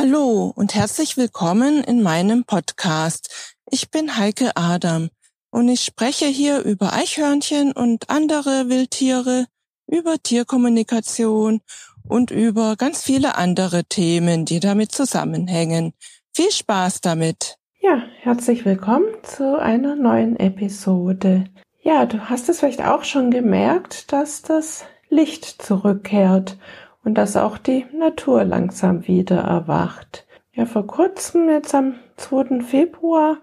[0.00, 3.56] Hallo und herzlich willkommen in meinem Podcast.
[3.68, 5.08] Ich bin Heike Adam
[5.50, 9.46] und ich spreche hier über Eichhörnchen und andere Wildtiere,
[9.88, 11.62] über Tierkommunikation
[12.06, 15.94] und über ganz viele andere Themen, die damit zusammenhängen.
[16.32, 17.56] Viel Spaß damit!
[17.80, 21.46] Ja, herzlich willkommen zu einer neuen Episode.
[21.82, 26.56] Ja, du hast es vielleicht auch schon gemerkt, dass das Licht zurückkehrt
[27.04, 30.26] und dass auch die Natur langsam wieder erwacht.
[30.52, 32.60] Ja, vor kurzem, jetzt am 2.
[32.60, 33.38] Februar,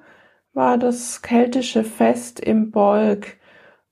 [0.54, 3.38] war das keltische Fest im Bolg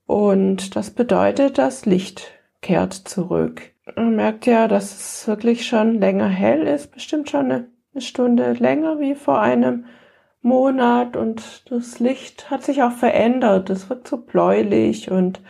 [0.06, 2.32] und das bedeutet, das Licht
[2.62, 3.74] kehrt zurück.
[3.96, 8.52] Man merkt ja, dass es wirklich schon länger hell ist, bestimmt schon eine, eine Stunde
[8.52, 9.84] länger wie vor einem
[10.40, 13.70] Monat und das Licht hat sich auch verändert.
[13.70, 15.40] Es wird so bläulich und,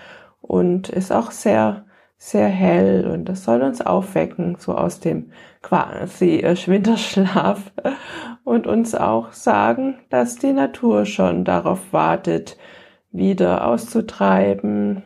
[0.41, 1.85] und ist auch sehr
[2.17, 5.31] sehr hell und das soll uns aufwecken, so aus dem
[5.63, 7.73] quasi äh, Winterschlaf
[8.45, 12.57] und uns auch sagen, dass die Natur schon darauf wartet,
[13.11, 15.03] wieder auszutreiben,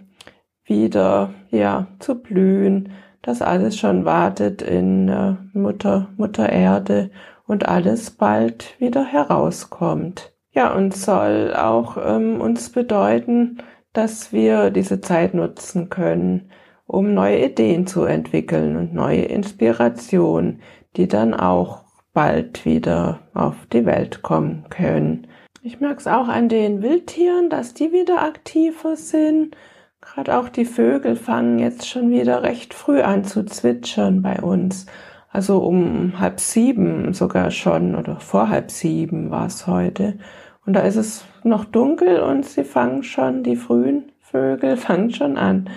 [0.65, 2.93] wieder, ja, zu blühen,
[3.23, 7.11] dass alles schon wartet in äh, Mutter, Mutter Erde
[7.47, 10.33] und alles bald wieder herauskommt.
[10.53, 13.59] Ja, und soll auch ähm, uns bedeuten,
[13.93, 16.51] dass wir diese Zeit nutzen können,
[16.89, 20.61] um neue Ideen zu entwickeln und neue Inspirationen,
[20.97, 25.29] die dann auch bald wieder auf die Welt kommen können.
[25.63, 29.55] Ich merke es auch an den Wildtieren, dass die wieder aktiver sind.
[30.01, 34.87] Gerade auch die Vögel fangen jetzt schon wieder recht früh an zu zwitschern bei uns.
[35.31, 40.19] Also um halb sieben sogar schon oder vor halb sieben war es heute.
[40.65, 45.37] Und da ist es noch dunkel und sie fangen schon, die frühen Vögel fangen schon
[45.37, 45.69] an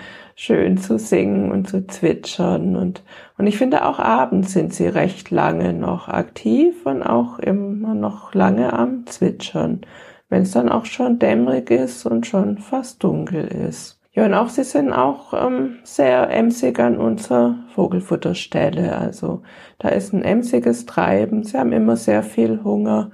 [0.42, 2.74] schön zu singen und zu zwitschern.
[2.74, 3.04] Und,
[3.38, 8.34] und ich finde auch abends sind sie recht lange noch aktiv und auch immer noch
[8.34, 9.82] lange am Zwitschern,
[10.30, 14.00] wenn es dann auch schon dämmerig ist und schon fast dunkel ist.
[14.14, 18.98] Ja, und auch sie sind auch ähm, sehr emsig an unserer Vogelfutterstelle.
[18.98, 19.42] Also
[19.78, 21.44] da ist ein emsiges Treiben.
[21.44, 23.12] Sie haben immer sehr viel Hunger.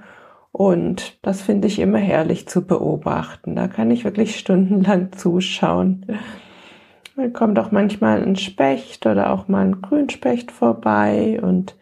[0.51, 3.55] Und das finde ich immer herrlich zu beobachten.
[3.55, 6.07] Da kann ich wirklich stundenlang zuschauen.
[7.19, 11.75] Da kommt auch manchmal ein Specht oder auch mal ein Grünspecht vorbei und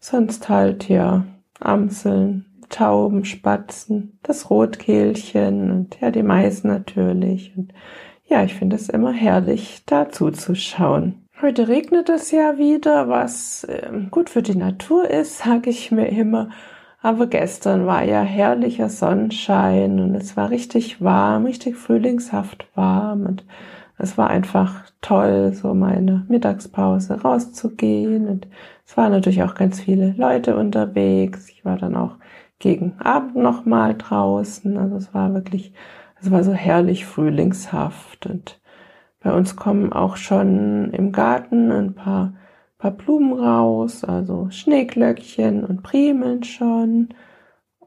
[0.00, 1.24] sonst halt ja
[1.60, 7.52] Amseln, Tauben, Spatzen, das Rotkehlchen und ja die Meisen natürlich.
[7.54, 7.74] Und
[8.24, 11.26] ja, ich finde es immer herrlich, da zuzuschauen.
[11.42, 16.06] Heute regnet es ja wieder, was äh, gut für die Natur ist, sage ich mir
[16.06, 16.48] immer.
[17.02, 23.44] Aber gestern war ja herrlicher Sonnenschein und es war richtig warm, richtig frühlingshaft warm und
[23.98, 28.28] es war einfach toll, so meine Mittagspause rauszugehen.
[28.28, 28.46] Und
[28.86, 31.48] es waren natürlich auch ganz viele Leute unterwegs.
[31.48, 32.16] Ich war dann auch
[32.60, 34.78] gegen Abend nochmal draußen.
[34.78, 35.72] Also es war wirklich,
[36.20, 38.26] es war so herrlich frühlingshaft.
[38.26, 38.60] Und
[39.20, 42.34] bei uns kommen auch schon im Garten ein paar,
[42.78, 47.08] paar Blumen raus, also Schneeglöckchen und Primeln schon.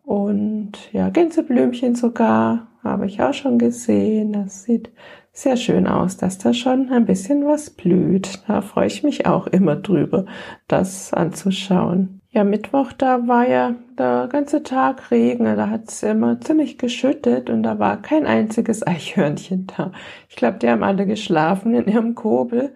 [0.04, 4.34] Und ja, Gänseblümchen sogar habe ich auch schon gesehen.
[4.34, 4.92] Das sieht
[5.34, 8.44] sehr schön aus, dass da schon ein bisschen was blüht.
[8.48, 10.26] Da freue ich mich auch immer drüber,
[10.68, 12.22] das anzuschauen.
[12.34, 17.50] Ja, Mittwoch, da war ja der ganze Tag Regen, da hat es immer ziemlich geschüttet
[17.50, 19.92] und da war kein einziges Eichhörnchen da.
[20.30, 22.74] Ich glaube, die haben alle geschlafen in ihrem Kobel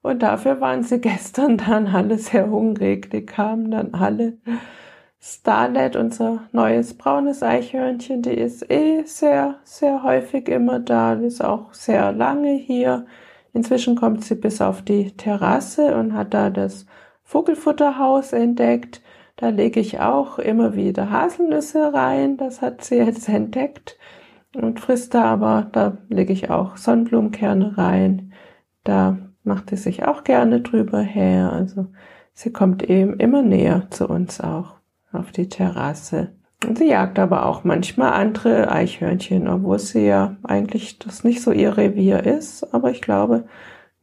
[0.00, 3.10] und dafür waren sie gestern dann alle sehr hungrig.
[3.10, 4.38] Die kamen dann alle
[5.26, 11.14] Starlet, unser neues braunes Eichhörnchen, die ist eh sehr, sehr häufig immer da.
[11.14, 13.06] Die ist auch sehr lange hier.
[13.54, 16.84] Inzwischen kommt sie bis auf die Terrasse und hat da das
[17.22, 19.00] Vogelfutterhaus entdeckt.
[19.36, 22.36] Da lege ich auch immer wieder Haselnüsse rein.
[22.36, 23.96] Das hat sie jetzt entdeckt
[24.54, 28.34] und frisst da aber, da lege ich auch Sonnenblumenkerne rein.
[28.84, 31.50] Da macht sie sich auch gerne drüber her.
[31.50, 31.86] Also
[32.34, 34.83] sie kommt eben immer näher zu uns auch
[35.14, 36.32] auf die Terrasse.
[36.76, 41.76] Sie jagt aber auch manchmal andere Eichhörnchen, obwohl sie ja eigentlich das nicht so ihr
[41.76, 42.72] Revier ist.
[42.72, 43.44] Aber ich glaube,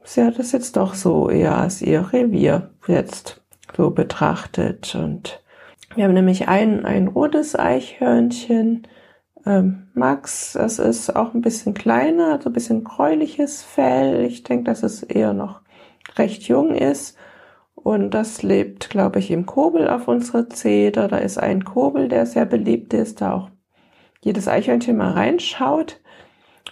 [0.03, 3.41] sie hat es jetzt doch so eher als ihr Revier jetzt
[3.75, 4.95] so betrachtet.
[4.95, 5.41] Und
[5.95, 8.87] wir haben nämlich ein, ein rotes Eichhörnchen,
[9.45, 14.23] ähm, Max, es ist auch ein bisschen kleiner, also ein bisschen gräuliches Fell.
[14.25, 15.61] Ich denke, dass es eher noch
[16.17, 17.17] recht jung ist.
[17.83, 21.07] Und das lebt, glaube ich, im Kobel auf unserer Zeder.
[21.07, 23.49] Da ist ein Kobel, der sehr beliebt ist, da auch
[24.21, 25.99] jedes Eichhörnchen mal reinschaut.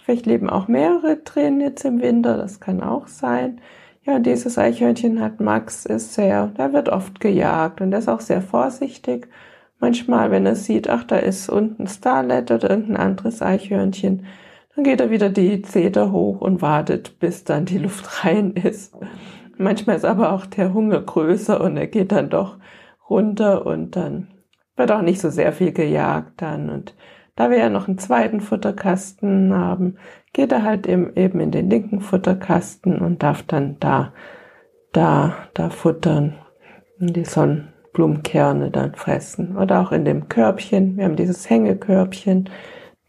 [0.04, 3.60] Vielleicht leben auch mehrere drin jetzt im Winter, das kann auch sein.
[4.04, 8.20] ja, dieses Eichhörnchen hat Max, ist sehr, da wird oft gejagt und er ist auch
[8.20, 9.28] sehr vorsichtig.
[9.78, 14.26] Manchmal, wenn er sieht, ach, da ist unten Starlet oder irgendein anderes Eichhörnchen,
[14.74, 18.94] dann geht er wieder die Zeder hoch und wartet, bis dann die Luft rein ist.
[19.60, 22.56] Manchmal ist aber auch der Hunger größer und er geht dann doch
[23.10, 24.28] runter und dann
[24.74, 26.70] wird auch nicht so sehr viel gejagt dann.
[26.70, 26.94] Und
[27.36, 29.98] da wir ja noch einen zweiten Futterkasten haben,
[30.32, 34.14] geht er halt eben in den linken Futterkasten und darf dann da,
[34.92, 36.36] da, da futtern
[36.98, 39.58] und die Sonnenblumenkerne dann fressen.
[39.58, 42.48] Oder auch in dem Körbchen, wir haben dieses Hängekörbchen,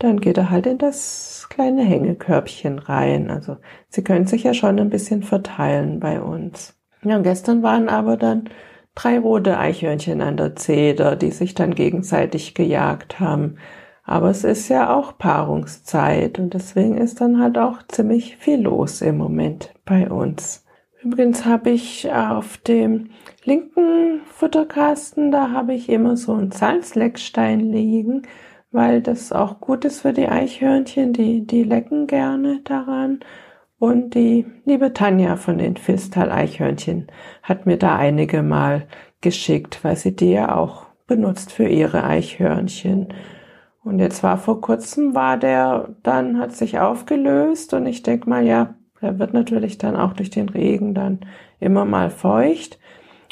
[0.04, 3.30] dann geht er halt in das kleine Hängekörbchen rein.
[3.30, 3.58] Also
[3.90, 6.78] sie können sich ja schon ein bisschen verteilen bei uns.
[7.04, 8.50] Ja, und gestern waren aber dann
[8.96, 13.58] drei rote Eichhörnchen an der Zeder, die sich dann gegenseitig gejagt haben.
[14.04, 19.02] Aber es ist ja auch Paarungszeit und deswegen ist dann halt auch ziemlich viel los
[19.02, 20.66] im Moment bei uns.
[21.04, 23.10] Übrigens habe ich auf dem
[23.44, 28.24] linken Futterkasten, da habe ich immer so einen Salzleckstein liegen,
[28.72, 33.20] weil das auch gut ist für die Eichhörnchen, die, die lecken gerne daran.
[33.78, 37.08] Und die liebe Tanja von den Filstal Eichhörnchen
[37.42, 38.88] hat mir da einige Mal
[39.22, 43.08] geschickt, weil sie die ja auch benutzt für ihre Eichhörnchen.
[43.84, 48.46] Und jetzt war vor kurzem, war der dann, hat sich aufgelöst und ich denke mal,
[48.46, 51.22] ja, der wird natürlich dann auch durch den Regen dann
[51.60, 52.80] immer mal feucht.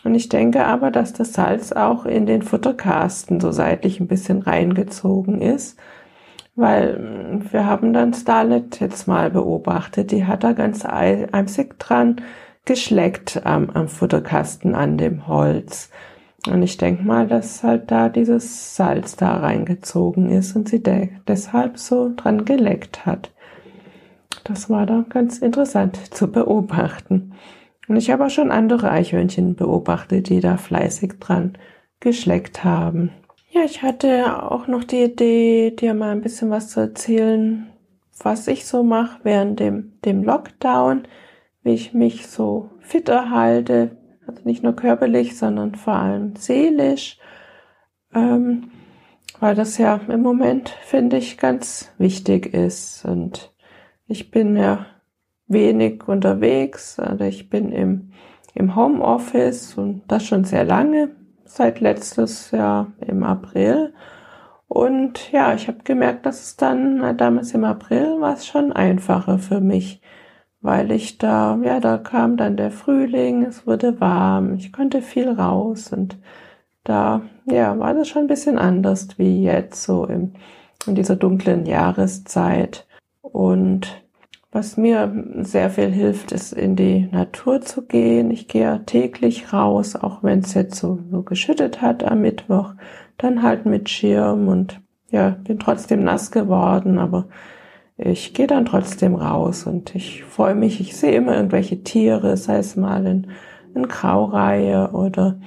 [0.04, 4.42] Und ich denke aber, dass das Salz auch in den Futterkasten so seitlich ein bisschen
[4.42, 5.78] reingezogen ist,
[6.56, 12.18] weil mm, wir haben dann Starlet jetzt mal beobachtet, die hat da ganz eimsig dran
[12.66, 15.90] geschleckt am, am Futterkasten an dem Holz.
[16.48, 21.10] Und ich denke mal, dass halt da dieses Salz da reingezogen ist und sie de
[21.28, 23.32] deshalb so dran geleckt hat.
[24.46, 27.34] Das war da ganz interessant zu beobachten.
[27.90, 31.58] Und ich habe auch schon andere Eichhörnchen beobachtet, die da fleißig dran
[32.00, 33.12] geschleckt haben.
[33.50, 37.68] Ja, ich hatte auch noch die Idee, dir mal ein bisschen was zu erzählen,
[38.22, 41.08] was ich so mache während dem, dem Lockdown,
[41.64, 43.98] wie ich mich so fit erhalte,
[44.28, 47.18] also nicht nur körperlich, sondern vor allem seelisch,
[48.14, 48.70] ähm,
[49.40, 53.04] weil das ja im Moment, finde ich, ganz wichtig ist.
[53.04, 53.52] Und
[54.06, 54.86] ich bin ja
[55.50, 58.12] wenig unterwegs, also ich bin im,
[58.54, 61.10] im Homeoffice und das schon sehr lange,
[61.46, 63.94] seit letztes Jahr im April.
[64.68, 69.40] Und ja, ich habe gemerkt, dass es dann damals im April war es schon einfacher
[69.40, 70.02] für mich,
[70.62, 75.30] weil ich da, ja, da kam dann der Frühling, es wurde warm, ich konnte viel
[75.30, 76.20] raus und
[76.84, 80.34] da, ja, war das schon ein bisschen anders wie jetzt so im,
[80.86, 82.88] in dieser dunklen Jahreszeit.
[83.22, 84.04] Und
[84.52, 88.32] was mir sehr viel hilft, ist in die Natur zu gehen.
[88.32, 92.74] Ich gehe ja täglich raus, auch wenn es jetzt so, so geschüttet hat am Mittwoch,
[93.18, 94.82] dann halt mit Schirm und
[95.12, 97.28] ja, bin trotzdem nass geworden, aber
[97.98, 102.58] ich gehe dann trotzdem raus und ich freue mich, ich sehe immer irgendwelche Tiere, sei
[102.58, 103.28] es mal in,
[103.76, 105.40] in Graureihe oder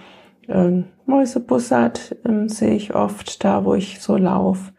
[0.49, 4.73] äh, Mäusebussard äh, sehe ich oft da, wo ich so laufe,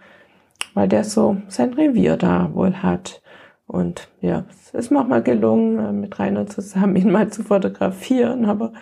[0.75, 3.22] weil der so sein Revier da wohl hat.
[3.65, 7.43] Und ja, es ist mir auch mal gelungen, äh, mit Rainer zusammen ihn mal zu
[7.43, 8.73] fotografieren, aber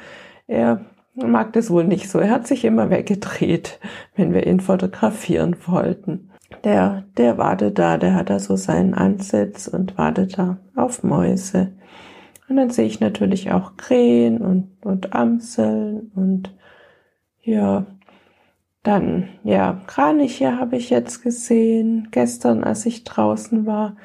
[0.47, 2.19] er mag das wohl nicht so.
[2.19, 3.79] Er hat sich immer weggedreht,
[4.15, 6.31] wenn wir ihn fotografieren wollten
[6.63, 11.71] der, der wartet da, der hat da so seinen Ansitz und wartet da auf Mäuse.
[12.47, 16.53] Und dann sehe ich natürlich auch Krähen und, und Amseln und
[17.41, 17.85] ja,
[18.83, 22.09] dann, ja, Kraniche habe ich jetzt gesehen.
[22.11, 23.95] Gestern, als ich draußen war,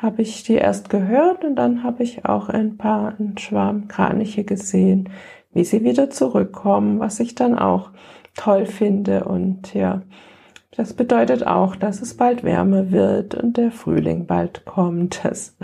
[0.00, 4.44] habe ich die erst gehört und dann habe ich auch ein paar, einen Schwarm Kraniche
[4.44, 5.08] gesehen,
[5.52, 7.90] wie sie wieder zurückkommen, was ich dann auch
[8.34, 10.02] toll finde und ja,
[10.76, 15.24] das bedeutet auch, dass es bald wärmer wird und der Frühling bald kommt.
[15.24, 15.56] Das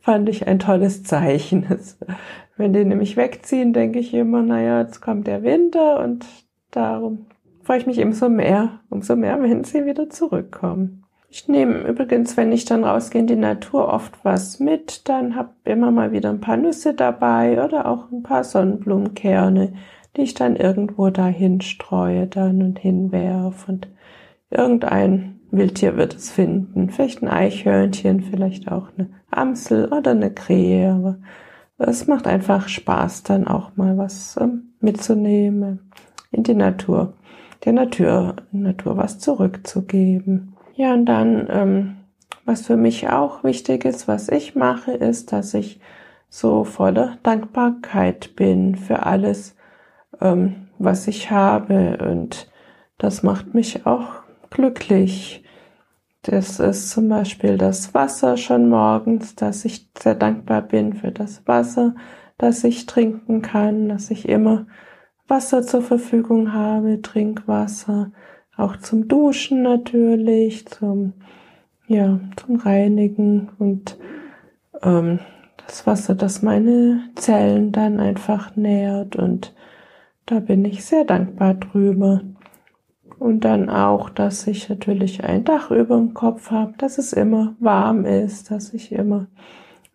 [0.00, 1.66] fand ich ein tolles Zeichen.
[2.56, 6.24] wenn die nämlich wegziehen, denke ich immer, naja, jetzt kommt der Winter und
[6.70, 7.26] darum
[7.62, 11.01] freue ich mich umso mehr, umso mehr, wenn sie wieder zurückkommen.
[11.34, 15.08] Ich nehme übrigens, wenn ich dann rausgehe in die Natur, oft was mit.
[15.08, 19.72] Dann habe immer mal wieder ein paar Nüsse dabei oder auch ein paar Sonnenblumenkerne,
[20.14, 23.88] die ich dann irgendwo dahin streue dann und hinwerf und
[24.52, 26.90] Irgendein Wildtier wird es finden.
[26.90, 30.92] Vielleicht ein Eichhörnchen, vielleicht auch eine Amsel oder eine Krähe.
[30.92, 31.18] Aber
[31.78, 35.90] es macht einfach Spaß, dann auch mal was ähm, mitzunehmen
[36.30, 37.14] in die Natur.
[37.64, 40.51] Der Natur, Natur was zurückzugeben.
[40.74, 41.96] Ja, und dann, ähm,
[42.44, 45.80] was für mich auch wichtig ist, was ich mache, ist, dass ich
[46.28, 49.54] so voller Dankbarkeit bin für alles,
[50.20, 51.98] ähm, was ich habe.
[51.98, 52.50] Und
[52.98, 55.44] das macht mich auch glücklich.
[56.22, 61.46] Das ist zum Beispiel das Wasser schon morgens, dass ich sehr dankbar bin für das
[61.46, 61.94] Wasser,
[62.38, 64.66] das ich trinken kann, dass ich immer
[65.28, 68.12] Wasser zur Verfügung habe, Trinkwasser,
[68.56, 71.14] auch zum Duschen natürlich, zum,
[71.86, 73.98] ja, zum Reinigen und
[74.82, 75.20] ähm,
[75.66, 79.54] das Wasser, das meine Zellen dann einfach nährt und
[80.26, 82.22] da bin ich sehr dankbar drüber.
[83.18, 87.54] Und dann auch, dass ich natürlich ein Dach über dem Kopf habe, dass es immer
[87.60, 89.28] warm ist, dass ich immer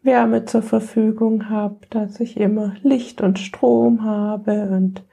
[0.01, 5.03] Wärme zur Verfügung habe, dass ich immer Licht und Strom habe und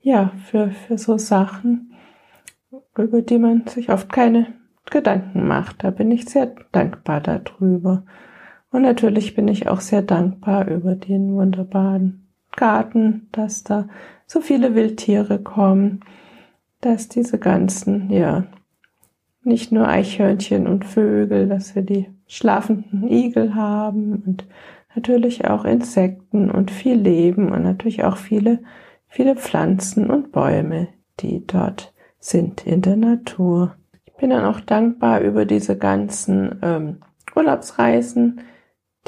[0.00, 1.89] ja, für, für so Sachen,
[2.96, 4.46] über die man sich oft keine
[4.90, 5.84] Gedanken macht.
[5.84, 8.04] Da bin ich sehr dankbar darüber.
[8.70, 13.88] Und natürlich bin ich auch sehr dankbar über den wunderbaren Garten, dass da
[14.26, 16.00] so viele Wildtiere kommen,
[16.80, 18.44] dass diese ganzen, ja,
[19.42, 24.46] nicht nur Eichhörnchen und Vögel, dass wir die schlafenden Igel haben und
[24.94, 28.60] natürlich auch Insekten und viel Leben und natürlich auch viele,
[29.08, 30.88] viele Pflanzen und Bäume,
[31.20, 33.74] die dort sind in der Natur.
[34.04, 36.98] Ich bin dann auch dankbar über diese ganzen ähm,
[37.34, 38.42] Urlaubsreisen,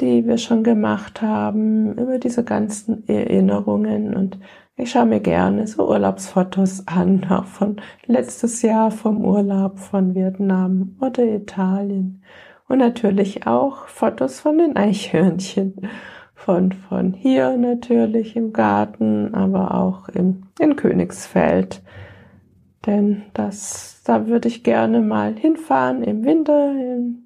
[0.01, 4.39] die wir schon gemacht haben, über diese ganzen Erinnerungen und
[4.75, 7.77] ich schaue mir gerne so Urlaubsfotos an, auch von
[8.07, 12.23] letztes Jahr vom Urlaub von Vietnam oder Italien
[12.67, 15.89] und natürlich auch Fotos von den Eichhörnchen
[16.33, 21.81] von, von hier natürlich im Garten, aber auch im, in Königsfeld.
[22.85, 27.23] Denn das, da würde ich gerne mal hinfahren im Winter, in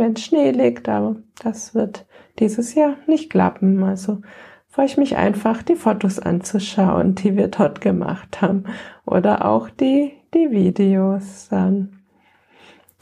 [0.00, 2.06] wenn Schnee liegt, aber das wird
[2.38, 3.82] dieses Jahr nicht klappen.
[3.82, 4.22] Also
[4.68, 8.64] freue ich mich einfach, die Fotos anzuschauen, die wir dort gemacht haben
[9.04, 12.00] oder auch die, die Videos dann.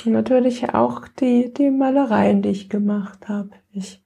[0.05, 3.51] Und natürlich auch die, die Malereien, die ich gemacht habe.
[3.73, 4.03] Ich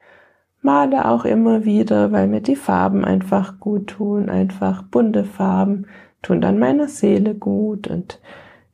[0.60, 5.86] male auch immer wieder, weil mir die Farben einfach gut tun, einfach bunte Farben
[6.22, 8.20] tun dann meiner Seele gut und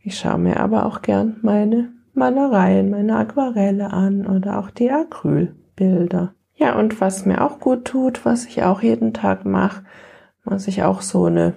[0.01, 6.35] ich schaue mir aber auch gern meine Malereien, meine Aquarelle an oder auch die Acrylbilder.
[6.55, 9.85] Ja, und was mir auch gut tut, was ich auch jeden Tag mache,
[10.45, 11.55] was ich auch so eine,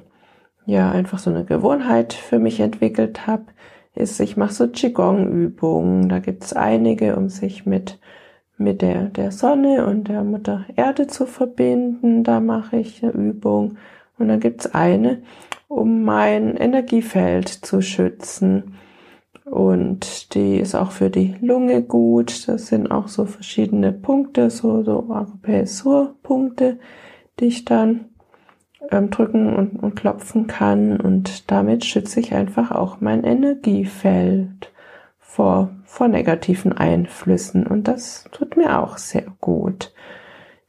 [0.65, 3.45] ja, einfach so eine Gewohnheit für mich entwickelt habe,
[3.95, 6.07] ist, ich mache so Qigong-Übungen.
[6.07, 8.00] Da gibt's einige, um sich mit,
[8.57, 12.24] mit der, der Sonne und der Mutter Erde zu verbinden.
[12.24, 13.77] Da mache ich eine Übung.
[14.17, 15.24] Und dann gibt's eine,
[15.72, 18.75] um mein Energiefeld zu schützen.
[19.46, 22.48] Und die ist auch für die Lunge gut.
[22.48, 26.78] Das sind auch so verschiedene Punkte, so, so Akupressurpunkte,
[27.40, 28.06] die ich dann
[28.90, 31.00] ähm, drücken und, und klopfen kann.
[31.00, 34.74] Und damit schütze ich einfach auch mein Energiefeld
[35.20, 37.66] vor, vor negativen Einflüssen.
[37.66, 39.94] Und das tut mir auch sehr gut.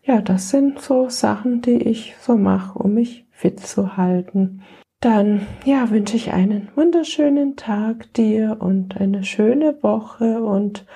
[0.05, 4.63] Ja, das sind so Sachen, die ich so mache, um mich fit zu halten.
[5.03, 10.41] Dann, ja, wünsche ich einen wunderschönen Tag dir und eine schöne Woche.
[10.41, 10.87] Und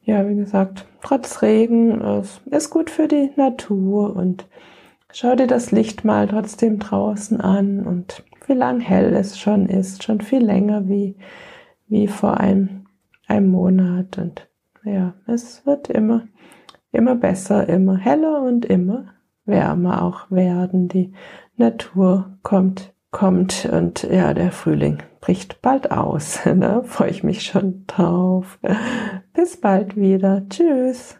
[0.00, 4.14] ja, wie gesagt, trotz Regen, es ist gut für die Natur.
[4.14, 4.46] Und
[5.10, 7.84] schau dir das Licht mal trotzdem draußen an.
[7.84, 11.16] Und wie lang hell es schon ist, schon viel länger wie,
[11.88, 12.86] wie vor einem,
[13.26, 14.18] einem Monat.
[14.18, 14.48] Und
[14.84, 16.28] ja, es wird immer,
[16.92, 19.14] immer besser, immer heller und immer
[19.46, 20.86] wärmer auch werden.
[20.86, 21.12] Die
[21.56, 26.40] Natur kommt kommt und ja, der Frühling bricht bald aus.
[26.44, 28.58] Da freue ich mich schon drauf.
[29.32, 30.46] Bis bald wieder.
[30.48, 31.16] Tschüss.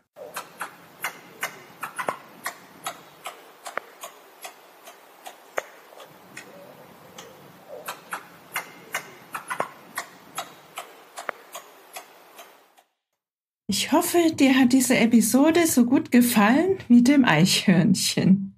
[13.71, 18.57] Ich hoffe, dir hat diese Episode so gut gefallen wie dem Eichhörnchen.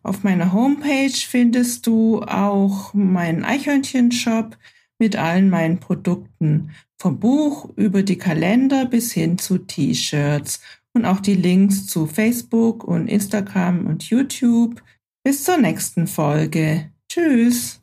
[0.02, 4.58] Auf meiner Homepage findest du auch meinen Eichhörnchen-Shop
[5.00, 10.60] mit allen meinen Produkten vom Buch über die Kalender bis hin zu T-Shirts
[10.92, 14.82] und auch die Links zu Facebook und Instagram und YouTube.
[15.24, 16.90] Bis zur nächsten Folge.
[17.08, 17.79] Tschüss.